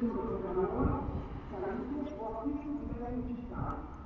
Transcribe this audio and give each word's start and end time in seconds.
futuro 0.00 0.38
per 0.38 0.56
lavoro, 0.56 1.02
salute 1.50 2.16
o 2.16 2.38
acquisto 2.38 2.68
di 2.86 2.94
beni 2.98 3.22
digitali. 3.26 3.99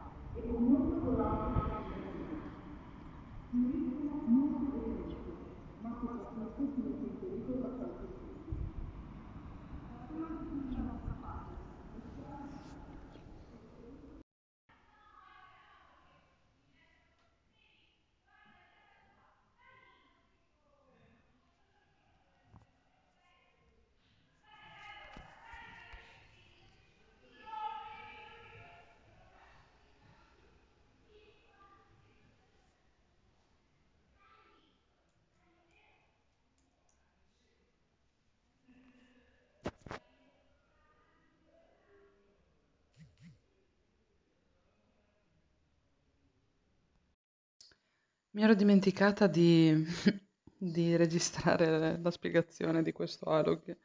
Mi 48.34 48.42
ero 48.42 48.54
dimenticata 48.54 49.28
di, 49.28 49.72
di 50.58 50.96
registrare 50.96 51.98
la 52.00 52.10
spiegazione 52.10 52.82
di 52.82 52.90
questo 52.90 53.26
alog 53.26 53.76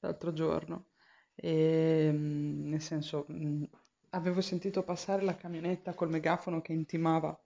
l'altro 0.00 0.32
giorno. 0.32 0.86
E, 1.34 2.08
mm, 2.10 2.68
nel 2.70 2.80
senso, 2.80 3.26
avevo 4.10 4.40
sentito 4.40 4.82
passare 4.82 5.22
la 5.22 5.36
camionetta 5.36 5.92
col 5.92 6.08
megafono 6.08 6.62
che 6.62 6.72
intimava 6.72 7.38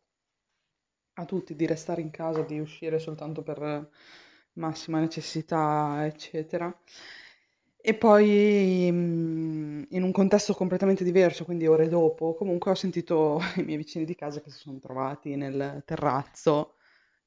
a 1.15 1.25
tutti 1.25 1.57
di 1.57 1.67
restare 1.67 2.01
in 2.01 2.11
casa, 2.11 2.43
di 2.43 2.61
uscire 2.61 3.01
soltanto 3.01 3.43
per 3.43 3.91
massima 4.53 5.01
necessità, 5.01 6.07
eccetera. 6.07 6.73
E 7.85 7.95
poi 7.95 8.89
mm, 8.93 9.62
in 9.91 10.03
un 10.03 10.13
contesto 10.13 10.55
completamente 10.55 11.05
diverso, 11.05 11.45
quindi 11.45 11.67
ore 11.67 11.89
dopo, 11.89 12.35
comunque 12.35 12.71
ho 12.73 12.75
sentito 12.75 13.41
i 13.57 13.63
miei 13.65 13.77
vicini 13.79 14.05
di 14.05 14.15
casa 14.15 14.41
che 14.41 14.51
si 14.51 14.59
sono 14.59 14.79
trovati 14.79 15.37
nel 15.37 15.83
terrazzo. 15.87 16.75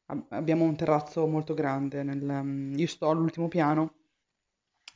Ab- 0.08 0.26
Abbiamo 0.30 0.64
un 0.66 0.76
terrazzo 0.76 1.26
molto 1.28 1.54
grande, 1.54 2.04
nel- 2.04 2.22
mm, 2.24 2.78
io 2.78 2.88
sto 2.88 3.10
all'ultimo 3.10 3.48
piano 3.48 3.94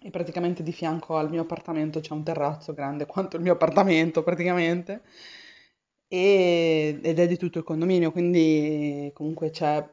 e 0.01 0.09
praticamente 0.09 0.63
di 0.63 0.71
fianco 0.73 1.15
al 1.17 1.29
mio 1.29 1.41
appartamento 1.43 1.99
c'è 1.99 2.13
un 2.13 2.23
terrazzo 2.23 2.73
grande 2.73 3.05
quanto 3.05 3.35
il 3.37 3.43
mio 3.43 3.53
appartamento 3.53 4.23
praticamente 4.23 5.01
e- 6.07 6.99
ed 7.01 7.19
è 7.19 7.27
di 7.27 7.37
tutto 7.37 7.59
il 7.59 7.63
condominio, 7.63 8.11
quindi 8.11 9.11
comunque 9.13 9.49
c'è 9.51 9.87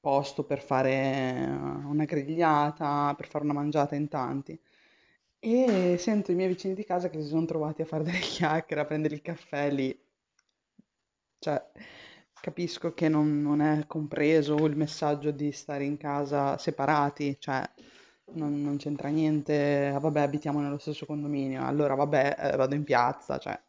posto 0.00 0.44
per 0.44 0.60
fare 0.60 1.46
una 1.86 2.04
grigliata, 2.04 3.14
per 3.16 3.26
fare 3.28 3.44
una 3.44 3.54
mangiata 3.54 3.94
in 3.94 4.08
tanti. 4.08 4.58
E 5.46 5.98
sento 5.98 6.32
i 6.32 6.34
miei 6.34 6.48
vicini 6.48 6.72
di 6.72 6.86
casa 6.86 7.10
che 7.10 7.20
si 7.20 7.28
sono 7.28 7.44
trovati 7.44 7.82
a 7.82 7.84
fare 7.84 8.02
delle 8.02 8.16
chiacchiere, 8.18 8.80
a 8.80 8.86
prendere 8.86 9.14
il 9.14 9.20
caffè 9.20 9.70
lì. 9.70 9.94
Cioè, 11.38 11.62
capisco 12.40 12.94
che 12.94 13.10
non, 13.10 13.42
non 13.42 13.60
è 13.60 13.86
compreso 13.86 14.64
il 14.64 14.74
messaggio 14.74 15.30
di 15.32 15.52
stare 15.52 15.84
in 15.84 15.98
casa 15.98 16.56
separati, 16.56 17.36
cioè 17.38 17.62
non, 18.32 18.62
non 18.62 18.78
c'entra 18.78 19.08
niente, 19.10 19.92
ah, 19.94 19.98
vabbè, 19.98 20.20
abitiamo 20.20 20.60
nello 20.60 20.78
stesso 20.78 21.04
condominio, 21.04 21.66
allora 21.66 21.94
vabbè, 21.94 22.36
eh, 22.38 22.56
vado 22.56 22.74
in 22.74 22.84
piazza, 22.84 23.36
cioè. 23.38 23.60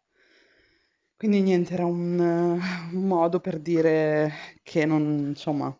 Quindi 1.17 1.41
niente, 1.41 1.73
era 1.73 1.85
un, 1.85 2.19
eh, 2.19 2.95
un 2.95 3.03
modo 3.05 3.41
per 3.41 3.59
dire 3.59 4.31
che 4.63 4.85
non, 4.85 5.01
insomma, 5.27 5.75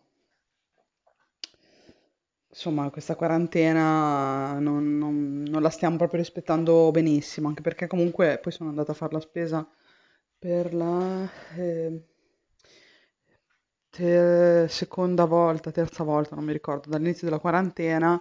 Insomma, 2.56 2.90
questa 2.90 3.14
quarantena 3.16 4.58
non, 4.58 4.96
non- 4.98 5.42
non 5.46 5.60
la 5.62 5.68
stiamo 5.70 5.96
proprio 5.96 6.20
rispettando 6.20 6.90
benissimo, 6.90 7.48
anche 7.48 7.60
perché 7.60 7.86
comunque 7.86 8.38
poi 8.42 8.50
sono 8.52 8.70
andata 8.70 8.92
a 8.92 8.94
fare 8.94 9.12
la 9.12 9.20
spesa 9.20 9.68
per 10.38 10.72
la 10.74 11.28
eh, 11.56 12.02
te- 13.90 14.66
seconda 14.68 15.24
volta, 15.24 15.70
terza 15.72 16.04
volta, 16.04 16.34
non 16.34 16.44
mi 16.44 16.52
ricordo, 16.52 16.88
dall'inizio 16.90 17.26
della 17.26 17.40
quarantena 17.40 18.20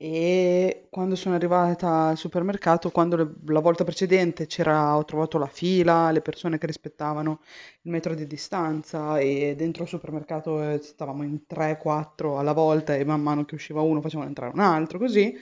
e 0.00 0.86
quando 0.90 1.16
sono 1.16 1.34
arrivata 1.34 2.06
al 2.08 2.16
supermercato, 2.16 2.90
quando 2.90 3.16
le- 3.16 3.34
la 3.46 3.60
volta 3.60 3.82
precedente 3.84 4.46
c'era, 4.46 4.96
ho 4.96 5.04
trovato 5.04 5.38
la 5.38 5.46
fila, 5.48 6.10
le 6.12 6.20
persone 6.22 6.56
che 6.58 6.66
rispettavano 6.66 7.40
il 7.82 7.90
metro 7.90 8.14
di 8.14 8.26
distanza 8.26 9.18
e 9.18 9.54
dentro 9.56 9.82
il 9.82 9.88
supermercato 9.88 10.62
eh, 10.62 10.78
stavamo 10.80 11.24
in 11.24 11.46
3-4 11.46 12.38
alla 12.38 12.52
volta 12.52 12.94
e 12.94 13.04
man 13.04 13.20
mano 13.22 13.44
che 13.44 13.56
usciva 13.56 13.80
uno 13.82 14.00
facevano 14.00 14.28
entrare 14.28 14.52
un 14.54 14.60
altro, 14.60 14.98
così. 14.98 15.34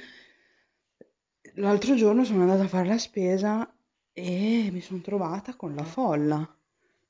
L'altro 1.55 1.95
giorno 1.95 2.25
sono 2.25 2.43
andata 2.43 2.65
a 2.65 2.69
fare 2.69 2.87
la 2.89 2.99
spesa 2.99 3.69
e 4.13 4.69
mi 4.73 4.81
sono 4.81 5.01
trovata 5.01 5.55
con 5.57 5.75
la 5.75 5.85
folla, 5.85 6.57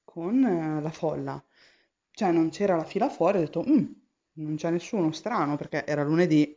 con 0.04 0.44
eh, 0.44 0.80
la 0.80 0.90
folla. 0.90 1.42
Cioè 2.12 2.30
non 2.32 2.50
c'era 2.50 2.76
la 2.76 2.84
fila 2.84 3.08
fuori, 3.08 3.38
ho 3.38 3.40
detto, 3.40 3.64
"Mm, 3.68 3.84
non 4.34 4.54
c'è 4.56 4.70
nessuno, 4.70 5.10
strano, 5.12 5.56
perché 5.56 5.84
era 5.86 6.02
lunedì, 6.04 6.56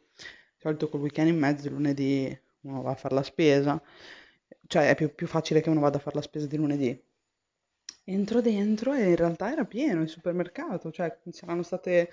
di 0.60 0.66
solito 0.66 0.90
col 0.90 1.00
weekend 1.00 1.30
in 1.30 1.40
mezzo, 1.40 1.70
lunedì 1.70 2.38
uno 2.62 2.82
va 2.82 2.92
a 2.92 2.96
fare 2.96 3.16
la 3.16 3.24
spesa, 3.24 3.82
cioè 4.68 4.90
è 4.90 4.96
più, 4.96 5.16
più 5.16 5.26
facile 5.26 5.62
che 5.62 5.70
uno 5.70 5.80
vada 5.80 5.98
a 5.98 6.02
fare 6.02 6.18
la 6.18 6.22
spesa 6.22 6.48
di 6.48 6.58
lunedì. 6.58 7.02
Entro 8.04 8.42
dentro 8.42 8.94
e 8.94 9.10
in 9.10 9.16
realtà 9.16 9.52
era 9.52 9.64
pieno 9.64 10.02
il 10.02 10.10
supermercato, 10.10 10.92
cioè 10.92 11.18
c'erano 11.32 11.64
state 11.64 12.12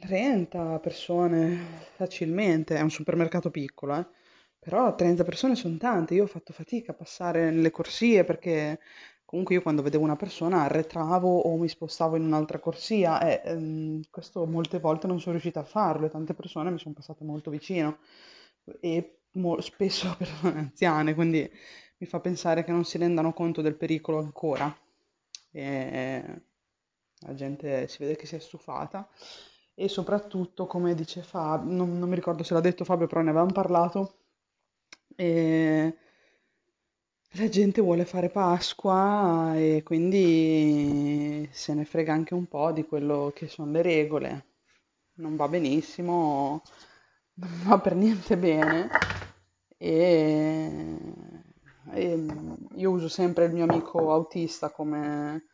30 0.00 0.78
persone 0.80 1.82
facilmente, 1.96 2.76
è 2.76 2.80
un 2.80 2.90
supermercato 2.90 3.50
piccolo, 3.50 3.98
eh. 3.98 4.06
Però 4.58 4.94
30 4.94 5.24
persone 5.24 5.54
sono 5.54 5.76
tante, 5.76 6.14
io 6.14 6.22
ho 6.22 6.26
fatto 6.26 6.54
fatica 6.54 6.92
a 6.92 6.94
passare 6.94 7.50
nelle 7.50 7.70
corsie 7.70 8.24
perché 8.24 8.80
comunque 9.24 9.54
io 9.54 9.62
quando 9.62 9.82
vedevo 9.82 10.04
una 10.04 10.16
persona 10.16 10.62
arretravo 10.62 11.28
o 11.40 11.56
mi 11.56 11.68
spostavo 11.68 12.16
in 12.16 12.24
un'altra 12.24 12.58
corsia 12.60 13.20
e 13.20 13.42
ehm, 13.50 14.02
questo 14.10 14.46
molte 14.46 14.78
volte 14.80 15.06
non 15.06 15.18
sono 15.20 15.32
riuscita 15.32 15.60
a 15.60 15.64
farlo 15.64 16.06
e 16.06 16.10
tante 16.10 16.34
persone 16.34 16.70
mi 16.70 16.78
sono 16.78 16.94
passate 16.94 17.24
molto 17.24 17.50
vicino 17.50 17.98
e 18.80 19.18
mo- 19.32 19.60
spesso 19.60 20.14
persone 20.18 20.58
anziane, 20.58 21.14
quindi 21.14 21.50
mi 21.98 22.06
fa 22.06 22.20
pensare 22.20 22.64
che 22.64 22.70
non 22.72 22.84
si 22.84 22.98
rendano 22.98 23.32
conto 23.32 23.62
del 23.62 23.76
pericolo 23.76 24.18
ancora. 24.18 24.74
E 25.52 26.42
la 27.20 27.34
gente 27.34 27.88
si 27.88 27.98
vede 28.02 28.16
che 28.16 28.26
si 28.26 28.36
è 28.36 28.38
stufata 28.38 29.08
e 29.74 29.88
soprattutto, 29.88 30.66
come 30.66 30.94
dice 30.94 31.22
Fabio, 31.22 31.72
non, 31.72 31.98
non 31.98 32.08
mi 32.08 32.14
ricordo 32.14 32.42
se 32.42 32.54
l'ha 32.54 32.60
detto 32.60 32.84
Fabio, 32.84 33.06
però 33.06 33.20
ne 33.22 33.30
avevamo 33.30 33.52
parlato, 33.52 34.18
e 35.16 35.96
la 37.36 37.48
gente 37.48 37.80
vuole 37.80 38.04
fare 38.04 38.28
Pasqua 38.28 39.54
e 39.56 39.82
quindi 39.84 41.48
se 41.50 41.74
ne 41.74 41.84
frega 41.84 42.12
anche 42.12 42.32
un 42.34 42.46
po' 42.46 42.70
di 42.70 42.84
quello 42.84 43.32
che 43.34 43.48
sono 43.48 43.72
le 43.72 43.82
regole. 43.82 44.44
Non 45.14 45.34
va 45.34 45.48
benissimo, 45.48 46.62
non 47.34 47.50
va 47.64 47.78
per 47.78 47.96
niente 47.96 48.36
bene 48.36 48.88
e, 49.76 50.98
e 51.92 52.26
io 52.76 52.90
uso 52.90 53.08
sempre 53.08 53.46
il 53.46 53.52
mio 53.52 53.64
amico 53.64 54.12
autista 54.12 54.70
come, 54.70 55.46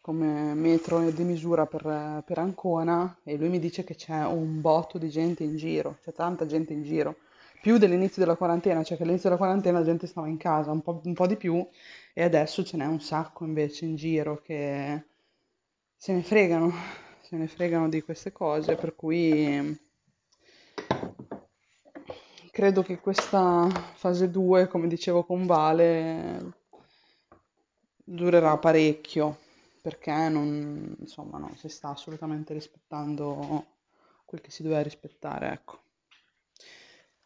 come 0.00 0.52
metro 0.54 1.10
di 1.10 1.24
misura 1.24 1.64
per, 1.66 2.22
per 2.26 2.38
Ancona 2.38 3.18
e 3.24 3.36
lui 3.36 3.48
mi 3.48 3.58
dice 3.58 3.82
che 3.82 3.94
c'è 3.94 4.24
un 4.26 4.60
botto 4.60 4.98
di 4.98 5.08
gente 5.08 5.42
in 5.42 5.56
giro, 5.56 5.96
c'è 6.02 6.12
tanta 6.12 6.44
gente 6.46 6.74
in 6.74 6.82
giro, 6.82 7.16
più 7.64 7.78
dell'inizio 7.78 8.20
della 8.22 8.36
quarantena, 8.36 8.82
cioè 8.82 8.98
che 8.98 9.04
all'inizio 9.04 9.30
della 9.30 9.40
quarantena 9.40 9.78
la 9.78 9.86
gente 9.86 10.06
stava 10.06 10.28
in 10.28 10.36
casa 10.36 10.70
un 10.70 10.82
po', 10.82 11.00
un 11.02 11.14
po' 11.14 11.26
di 11.26 11.38
più 11.38 11.66
e 12.12 12.22
adesso 12.22 12.62
ce 12.62 12.76
n'è 12.76 12.84
un 12.84 13.00
sacco 13.00 13.46
invece 13.46 13.86
in 13.86 13.96
giro 13.96 14.42
che 14.42 15.02
se 15.96 16.12
ne 16.12 16.22
fregano, 16.22 16.70
se 17.22 17.36
ne 17.36 17.46
fregano 17.46 17.88
di 17.88 18.02
queste 18.02 18.32
cose, 18.32 18.74
per 18.74 18.94
cui 18.94 19.80
credo 22.50 22.82
che 22.82 22.98
questa 22.98 23.66
fase 23.94 24.30
2, 24.30 24.68
come 24.68 24.86
dicevo 24.86 25.24
con 25.24 25.46
Vale, 25.46 26.52
durerà 27.96 28.58
parecchio 28.58 29.38
perché 29.80 30.28
non, 30.28 30.96
insomma, 30.98 31.38
non 31.38 31.56
si 31.56 31.70
sta 31.70 31.88
assolutamente 31.88 32.52
rispettando 32.52 33.64
quel 34.26 34.42
che 34.42 34.50
si 34.50 34.62
doveva 34.62 34.82
rispettare, 34.82 35.50
ecco. 35.50 35.83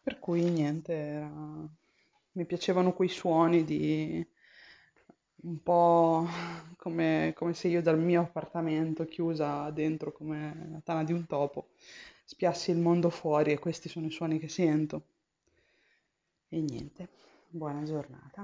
Per 0.03 0.19
cui 0.19 0.43
niente, 0.49 0.93
era- 0.93 1.69
mi 2.33 2.45
piacevano 2.45 2.93
quei 2.93 3.07
suoni 3.09 3.63
di 3.63 4.25
un 5.41 5.61
po' 5.63 6.25
come, 6.77 7.33
come 7.35 7.53
se 7.53 7.67
io 7.69 7.81
dal 7.81 7.99
mio 7.99 8.21
appartamento 8.21 9.05
chiusa 9.05 9.69
dentro 9.71 10.11
come 10.11 10.67
la 10.71 10.81
tana 10.83 11.03
di 11.03 11.13
un 11.13 11.25
topo 11.25 11.69
spiassi 12.25 12.71
il 12.71 12.77
mondo 12.77 13.09
fuori 13.09 13.51
e 13.51 13.59
questi 13.59 13.89
sono 13.89 14.05
i 14.07 14.11
suoni 14.11 14.37
che 14.39 14.49
sento. 14.49 15.03
E 16.55 16.57
niente. 16.61 17.07
Buona 17.49 17.83
giornata. 17.83 18.41